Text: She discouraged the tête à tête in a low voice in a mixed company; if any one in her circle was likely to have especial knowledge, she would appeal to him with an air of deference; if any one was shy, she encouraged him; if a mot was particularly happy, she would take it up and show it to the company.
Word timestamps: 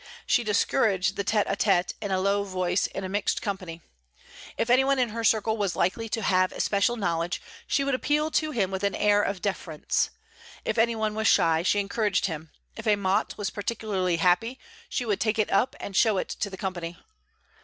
She 0.25 0.43
discouraged 0.43 1.15
the 1.15 1.23
tête 1.23 1.45
à 1.45 1.55
tête 1.55 1.93
in 2.01 2.09
a 2.09 2.19
low 2.19 2.43
voice 2.43 2.87
in 2.87 3.03
a 3.03 3.07
mixed 3.07 3.39
company; 3.39 3.83
if 4.57 4.67
any 4.67 4.83
one 4.83 4.97
in 4.97 5.09
her 5.09 5.23
circle 5.23 5.57
was 5.57 5.75
likely 5.75 6.09
to 6.09 6.23
have 6.23 6.51
especial 6.51 6.95
knowledge, 6.95 7.39
she 7.67 7.83
would 7.83 7.93
appeal 7.93 8.31
to 8.31 8.49
him 8.49 8.71
with 8.71 8.83
an 8.83 8.95
air 8.95 9.21
of 9.21 9.43
deference; 9.43 10.09
if 10.65 10.79
any 10.79 10.95
one 10.95 11.13
was 11.13 11.27
shy, 11.27 11.61
she 11.61 11.79
encouraged 11.79 12.25
him; 12.25 12.49
if 12.75 12.87
a 12.87 12.95
mot 12.95 13.37
was 13.37 13.51
particularly 13.51 14.17
happy, 14.17 14.57
she 14.89 15.05
would 15.05 15.19
take 15.21 15.37
it 15.37 15.51
up 15.51 15.75
and 15.79 15.95
show 15.95 16.17
it 16.17 16.29
to 16.29 16.49
the 16.49 16.57
company. 16.57 16.97